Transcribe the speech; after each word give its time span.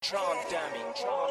Tron 0.00 0.36
damning, 0.50 0.94
Tron 0.94 1.28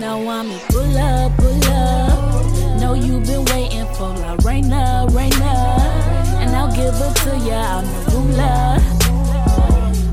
Now 0.00 0.18
I'm 0.18 0.50
a 0.50 0.58
pull 0.68 0.98
up, 0.98 1.36
pull 1.36 1.64
up. 1.66 2.80
Know 2.80 2.94
you've 2.94 3.24
been 3.24 3.44
waiting 3.44 3.86
for 3.94 4.08
La 4.08 4.36
Reina, 4.44 5.06
Reina. 5.10 5.76
And 6.40 6.50
I'll 6.50 6.74
give 6.74 6.92
it 6.92 7.14
to 7.22 7.36
ya, 7.46 7.78
I'm 7.78 7.86
the 7.86 8.10
ruler. 8.10 8.78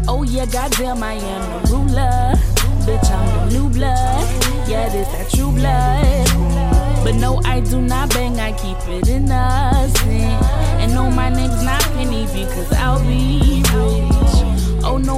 Oh 0.07 0.23
yeah, 0.23 0.45
goddamn, 0.45 1.01
I 1.01 1.13
am 1.13 1.63
the 1.63 1.71
ruler. 1.73 2.35
Bitch, 2.85 3.09
I'm 3.11 3.49
the 3.49 3.59
new 3.59 3.69
blood. 3.69 4.69
Yeah, 4.69 4.87
this 4.89 5.07
that 5.07 5.31
true 5.31 5.51
blood. 5.51 6.27
But 7.03 7.15
no, 7.15 7.41
I 7.45 7.61
do 7.61 7.81
not 7.81 8.09
bang, 8.11 8.39
I 8.39 8.51
keep 8.51 8.77
it 8.87 9.09
innocent. 9.09 10.43
And 10.79 10.93
no, 10.93 11.09
my 11.09 11.29
name's 11.29 11.63
not 11.63 11.81
Penny 11.93 12.25
because 12.25 12.71
I'll 12.73 13.01
be. 13.01 13.58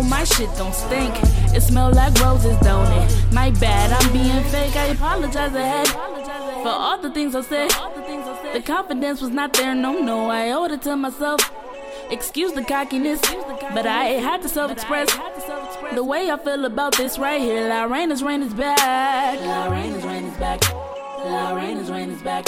My 0.09 0.23
shit 0.23 0.49
don't 0.57 0.73
stink. 0.73 1.13
It 1.55 1.61
smell 1.61 1.91
like 1.91 2.13
roses, 2.19 2.57
don't 2.59 2.91
it? 2.91 3.33
My 3.33 3.51
bad, 3.51 3.91
I'm 3.91 4.11
being 4.11 4.43
fake. 4.45 4.75
I 4.75 4.87
apologize 4.87 5.53
ahead 5.55 5.87
for 5.87 6.69
all 6.69 6.97
the 7.01 7.09
things 7.11 7.33
I 7.35 7.41
said. 7.41 7.71
The 8.53 8.61
confidence 8.61 9.21
was 9.21 9.31
not 9.31 9.53
there, 9.53 9.73
no, 9.73 9.99
no. 9.99 10.29
I 10.29 10.51
owed 10.51 10.71
it 10.71 10.81
to 10.83 10.95
myself. 10.95 11.39
Excuse 12.09 12.51
the 12.53 12.63
cockiness, 12.63 13.21
but 13.73 13.85
I 13.85 14.19
had 14.19 14.41
to 14.41 14.49
self-express 14.49 15.17
the 15.93 16.03
way 16.03 16.29
I 16.29 16.37
feel 16.37 16.65
about 16.65 16.97
this 16.97 17.17
right 17.17 17.41
here. 17.41 17.69
La 17.69 17.85
Reina's 17.85 18.21
reign 18.21 18.41
is 18.41 18.53
back. 18.53 19.39
La 19.41 19.69
Reina's 19.69 20.03
reign 20.03 20.25
is 20.25 20.37
back. 20.37 20.61
La 21.25 21.55
Reina's 21.55 21.89
reign 21.89 22.09
is 22.09 22.21
back. 22.21 22.45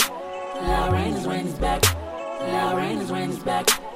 La 0.62 0.90
reign 0.90 1.14
is 1.14 1.24
back. 1.58 1.82
Reign 3.10 3.30
is 3.30 3.40
back. 3.40 3.93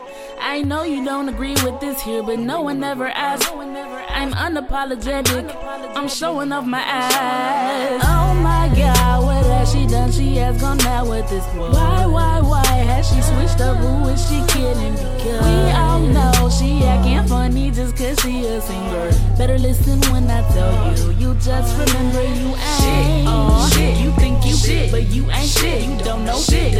I 0.47 0.61
know 0.61 0.83
you 0.83 1.03
don't 1.03 1.27
agree 1.27 1.55
with 1.65 1.81
this 1.81 2.01
here, 2.01 2.23
but 2.23 2.39
no 2.39 2.61
one 2.61 2.81
ever 2.81 3.09
asked. 3.09 3.51
I'm 3.51 4.31
unapologetic. 4.31 5.45
I'm 5.93 6.07
showing 6.07 6.53
off 6.53 6.65
my 6.65 6.79
ass. 6.79 8.01
Oh 8.05 8.33
my 8.33 8.73
god, 8.73 9.25
what 9.25 9.45
has 9.45 9.73
she 9.73 9.85
done? 9.85 10.09
She 10.09 10.37
has 10.37 10.59
gone 10.61 10.79
out 10.83 11.09
with 11.09 11.29
this 11.29 11.45
boy. 11.47 11.69
Why, 11.71 12.05
why, 12.05 12.39
why 12.39 12.65
has 12.65 13.09
she 13.09 13.21
switched 13.21 13.59
up? 13.59 13.75
Who 13.75 14.07
is 14.07 14.25
she 14.25 14.39
kidding? 14.47 14.93
Because 14.93 15.45
we 15.45 15.71
all 15.71 15.99
know 15.99 16.49
she 16.49 16.81
acting 16.85 17.27
funny 17.27 17.69
just 17.69 17.97
cause 17.97 18.17
she 18.21 18.45
a 18.45 18.61
singer. 18.61 19.11
Better 19.37 19.57
listen 19.57 19.99
when 20.13 20.31
I 20.31 20.41
tell 20.53 20.97
you. 20.97 21.11
You 21.19 21.33
just 21.41 21.77
remember 21.77 22.23
you 22.23 22.55
ain't. 22.55 23.27
Aw, 23.27 23.47
uh-huh. 23.47 23.69
shit. 23.71 23.97
You 23.97 24.11
think 24.13 24.45
you 24.45 24.55
shit, 24.55 24.91
but 24.91 25.03
you 25.07 25.29
ain't 25.29 25.49
shit. 25.49 25.83
You 25.83 25.97
don't 26.05 26.23
know 26.23 26.39
shit. 26.39 26.76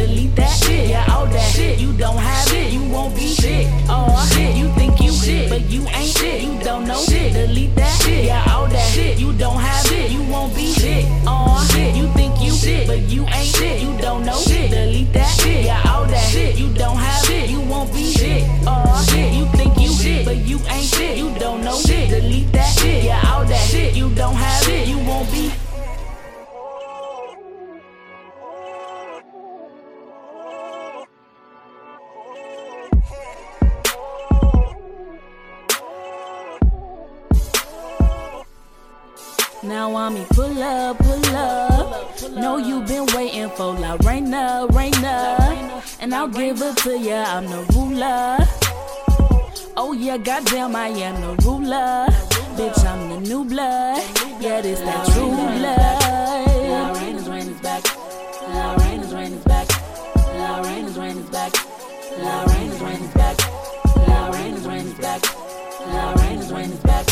Shit. 4.48 4.56
You 4.56 4.68
think 4.74 5.00
you 5.00 5.12
shit, 5.12 5.50
but 5.50 5.62
you 5.70 5.82
ain't 5.88 6.17
Now 39.62 39.96
I'm 39.96 40.14
me 40.14 40.24
pull 40.30 40.62
up, 40.62 40.98
pull 40.98 41.26
up. 41.34 42.30
Know 42.30 42.58
you 42.58 42.80
been 42.82 43.06
waiting 43.14 43.50
for 43.50 43.74
La 43.74 43.96
Reina, 44.04 44.68
Reina. 44.70 45.82
And 46.00 46.14
I'll 46.14 46.28
give 46.28 46.62
it 46.62 46.76
to 46.78 46.96
ya, 46.96 47.24
I'm 47.26 47.46
the 47.46 47.64
ruler. 47.74 48.38
Oh 49.76 49.92
yeah, 49.92 50.16
goddamn, 50.16 50.76
I 50.76 50.88
am 50.88 51.20
the 51.20 51.42
ruler. 51.44 52.06
Bitch, 52.56 52.84
I'm 52.84 53.08
the 53.10 53.20
new 53.28 53.44
blood. 53.44 54.00
Yeah, 54.40 54.60
this 54.60 54.78
that 54.80 55.06
true 55.08 55.30
blood. 55.30 56.68
La 56.68 56.92
Reina's 56.92 57.28
reign 57.28 57.48
is 57.48 57.60
back. 57.60 57.84
La 58.54 58.74
Reina's 58.76 59.12
reign 59.12 59.32
is 59.32 59.44
back. 59.44 59.68
La 60.36 60.60
Reina's 60.62 60.98
reign 60.98 61.16
is 61.18 61.30
back. 61.30 61.52
La 62.18 62.44
Reina's 62.44 62.80
reign 62.80 63.02
is 63.02 63.10
back. 63.10 63.36
La 64.06 64.30
Reina's 64.30 64.66
reign 64.66 64.86
is 64.86 64.94
back. 64.94 65.22
La 65.86 66.12
Reina's 66.14 66.52
reign 66.52 66.70
is 66.70 66.80
back. 66.80 67.07